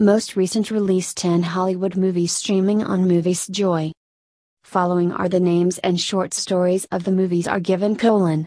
[0.00, 3.90] Most recent release 10 Hollywood movies streaming on Movies Joy.
[4.62, 8.46] Following are the names and short stories of the movies are given colon.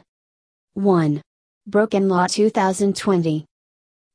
[0.75, 1.21] 1.
[1.67, 3.43] Broken Law 2020.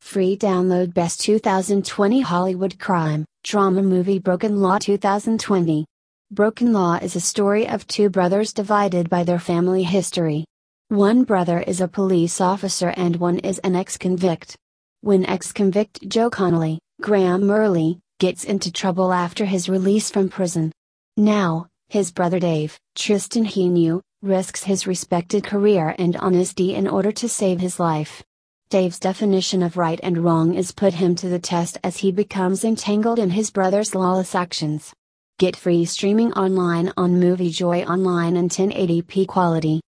[0.01, 5.85] Free download Best 2020 Hollywood Crime, Drama Movie Broken Law 2020.
[6.31, 10.47] Broken Law is a story of two brothers divided by their family history.
[10.89, 14.57] One brother is a police officer and one is an ex convict.
[15.03, 20.73] When ex convict Joe Connolly, Graham Earley, gets into trouble after his release from prison.
[21.19, 27.29] Now, his brother Dave, Tristan Heanue, risks his respected career and honesty in order to
[27.29, 28.25] save his life.
[28.71, 32.65] Dave's definition of right and wrong is put him to the test as he becomes
[32.65, 34.95] entangled in his brother's lawless actions.
[35.39, 39.83] Get free streaming online on Movie Joy Online in 1080p quality.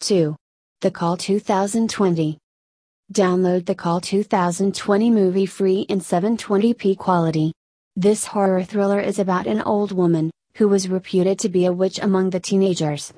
[0.00, 0.34] 2.
[0.80, 2.41] The Call 2020.
[3.12, 7.52] Download the Call 2020 movie free in 720p quality.
[7.94, 11.98] This horror thriller is about an old woman, who was reputed to be a witch
[11.98, 13.12] among the teenagers.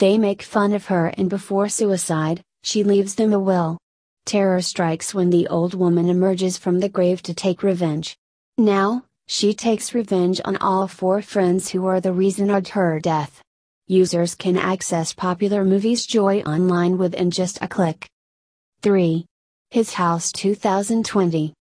[0.00, 3.78] They make fun of her and before suicide, she leaves them a will.
[4.26, 8.18] Terror strikes when the old woman emerges from the grave to take revenge.
[8.58, 13.40] Now, she takes revenge on all four friends who are the reason of her death.
[13.86, 18.10] Users can access popular movies Joy online within just a click.
[18.82, 19.24] 3.
[19.70, 21.52] His House 2020.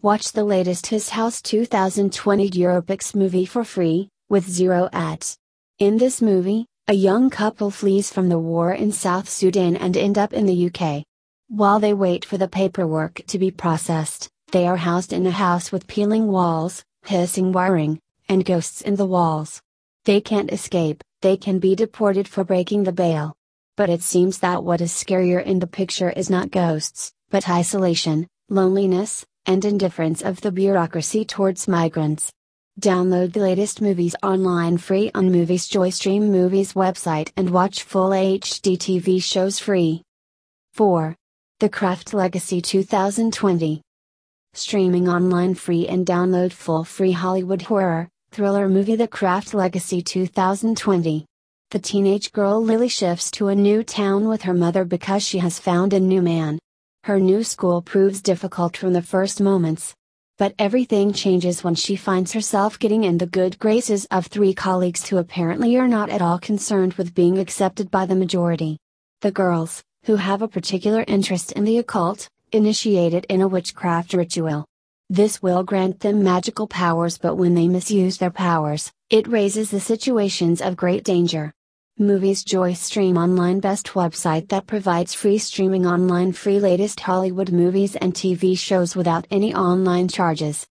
[0.00, 5.36] Watch the latest His House 2020 Europix movie for free, with zero ads.
[5.80, 10.18] In this movie, a young couple flees from the war in South Sudan and end
[10.18, 11.02] up in the UK.
[11.48, 15.72] While they wait for the paperwork to be processed, they are housed in a house
[15.72, 17.98] with peeling walls, hissing wiring,
[18.28, 19.60] and ghosts in the walls.
[20.04, 23.34] They can't escape, they can be deported for breaking the bail.
[23.76, 28.26] But it seems that what is scarier in the picture is not ghosts, but isolation,
[28.50, 32.30] loneliness, and indifference of the bureaucracy towards migrants.
[32.78, 38.10] Download the latest movies online free on Movies Joy Stream Movies website and watch full
[38.10, 40.02] HD TV shows free.
[40.74, 41.16] 4.
[41.60, 43.80] The Craft Legacy 2020
[44.52, 51.24] Streaming online free and download full free Hollywood horror, thriller movie The Craft Legacy 2020.
[51.70, 55.58] The teenage girl Lily shifts to a new town with her mother because she has
[55.58, 56.58] found a new man.
[57.04, 59.92] Her new school proves difficult from the first moments.
[60.38, 65.08] But everything changes when she finds herself getting in the good graces of three colleagues
[65.08, 68.78] who apparently are not at all concerned with being accepted by the majority.
[69.20, 74.14] The girls, who have a particular interest in the occult, initiate it in a witchcraft
[74.14, 74.64] ritual.
[75.10, 79.80] This will grant them magical powers, but when they misuse their powers, it raises the
[79.80, 81.52] situations of great danger.
[81.98, 87.96] Movies Joy Stream Online Best website that provides free streaming online free latest Hollywood movies
[87.96, 90.66] and TV shows without any online charges.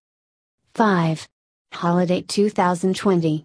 [0.73, 1.27] 5.
[1.73, 3.43] Holiday 2020.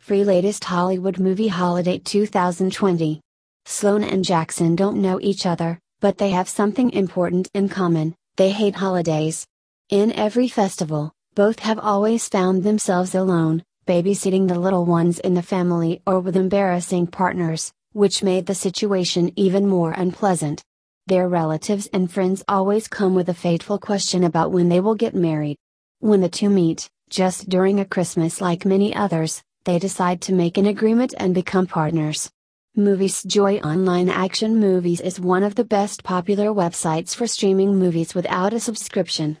[0.00, 3.20] Free latest Hollywood movie Holiday 2020.
[3.66, 8.50] Sloan and Jackson don't know each other, but they have something important in common they
[8.50, 9.46] hate holidays.
[9.90, 15.42] In every festival, both have always found themselves alone, babysitting the little ones in the
[15.42, 20.62] family or with embarrassing partners, which made the situation even more unpleasant.
[21.06, 25.14] Their relatives and friends always come with a fateful question about when they will get
[25.14, 25.56] married.
[26.00, 30.58] When the two meet, just during a Christmas like many others, they decide to make
[30.58, 32.28] an agreement and become partners.
[32.74, 38.14] Movies Joy Online Action Movies is one of the best popular websites for streaming movies
[38.14, 39.38] without a subscription.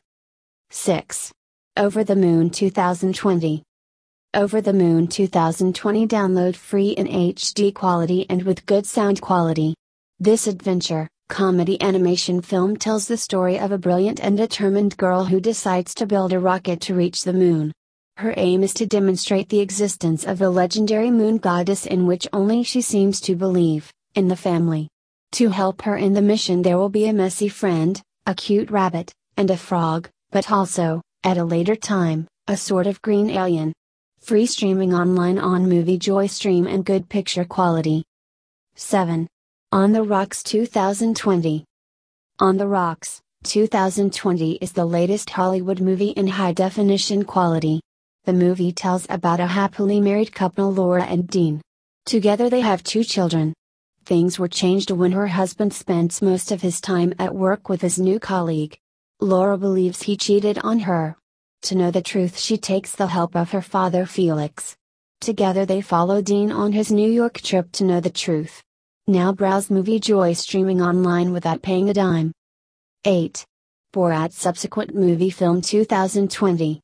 [0.70, 1.32] 6.
[1.76, 3.65] Over the Moon 2020.
[4.34, 9.74] Over the Moon 2020 download free in HD quality and with good sound quality.
[10.18, 15.40] This adventure, comedy animation film tells the story of a brilliant and determined girl who
[15.40, 17.72] decides to build a rocket to reach the moon.
[18.18, 22.62] Her aim is to demonstrate the existence of a legendary moon goddess in which only
[22.62, 24.88] she seems to believe, in the family.
[25.32, 29.12] To help her in the mission, there will be a messy friend, a cute rabbit,
[29.38, 33.72] and a frog, but also, at a later time, a sort of green alien.
[34.26, 38.02] Free streaming online on Movie Joy Stream and good picture quality.
[38.74, 39.28] 7.
[39.70, 41.64] On the Rocks 2020.
[42.40, 47.80] On the Rocks, 2020 is the latest Hollywood movie in high definition quality.
[48.24, 51.62] The movie tells about a happily married couple Laura and Dean.
[52.04, 53.54] Together they have two children.
[54.06, 58.00] Things were changed when her husband spends most of his time at work with his
[58.00, 58.76] new colleague.
[59.20, 61.16] Laura believes he cheated on her.
[61.66, 64.76] To know the truth, she takes the help of her father Felix.
[65.20, 68.62] Together they follow Dean on his New York trip to know the truth.
[69.08, 72.30] Now browse Movie Joy streaming online without paying a dime.
[73.04, 73.44] 8.
[73.92, 76.80] Borat subsequent movie film 2020.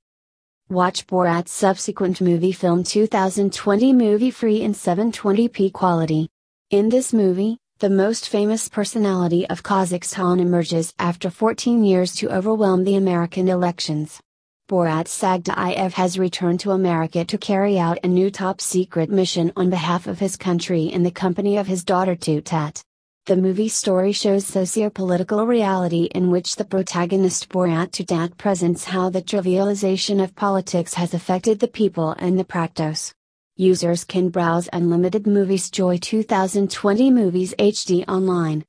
[0.69, 6.29] Watch Borat's subsequent movie film 2020 movie free in 720p quality.
[6.70, 12.82] In this movie, the most famous personality of Kazakhstan emerges after 14 years to overwhelm
[12.82, 14.20] the American elections.
[14.68, 19.68] Borat Sagdiyev has returned to America to carry out a new top secret mission on
[19.68, 22.80] behalf of his country in the company of his daughter Tutar.
[23.26, 29.22] The movie story shows socio-political reality in which the protagonist Borat Tutar presents how the
[29.22, 33.12] trivialization of politics has affected the people and the practice.
[33.56, 38.64] Users can browse unlimited Movies Joy 2020 Movies HD online.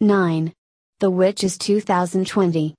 [0.00, 0.52] 9.
[1.00, 2.74] The Witches 2020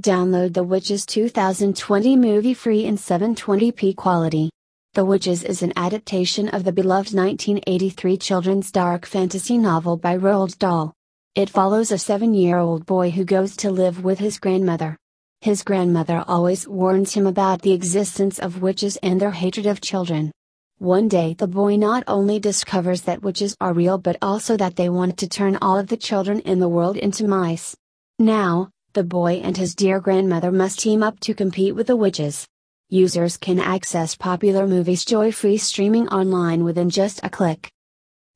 [0.00, 4.48] Download The Witches 2020 movie free in 720p quality.
[4.94, 10.58] The Witches is an adaptation of the beloved 1983 children's dark fantasy novel by Roald
[10.58, 10.94] Dahl.
[11.34, 14.96] It follows a seven year old boy who goes to live with his grandmother.
[15.42, 20.32] His grandmother always warns him about the existence of witches and their hatred of children.
[20.78, 24.88] One day the boy not only discovers that witches are real but also that they
[24.88, 27.76] want to turn all of the children in the world into mice.
[28.18, 32.46] Now, the boy and his dear grandmother must team up to compete with the witches.
[32.88, 37.70] Users can access popular movies joy free streaming online within just a click.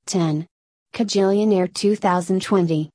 [0.07, 0.47] 10.
[0.95, 2.89] Kajillionaire 2020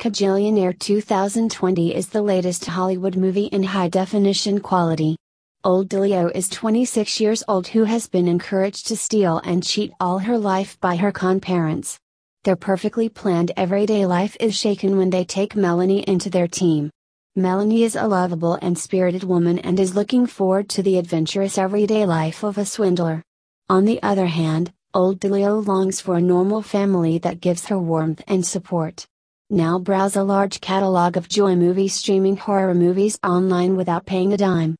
[0.00, 5.14] Kajillionaire 2020 is the latest Hollywood movie in high definition quality.
[5.62, 10.18] Old Dolio is 26 years old who has been encouraged to steal and cheat all
[10.18, 11.99] her life by her con parents.
[12.44, 16.90] Their perfectly planned everyday life is shaken when they take Melanie into their team.
[17.36, 22.06] Melanie is a lovable and spirited woman and is looking forward to the adventurous everyday
[22.06, 23.22] life of a swindler.
[23.68, 28.22] On the other hand, old Dolio longs for a normal family that gives her warmth
[28.26, 29.06] and support.
[29.50, 34.38] Now browse a large catalog of Joy Movie streaming horror movies online without paying a
[34.38, 34.78] dime.